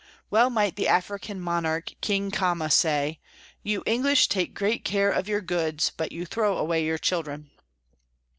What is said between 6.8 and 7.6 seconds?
your children."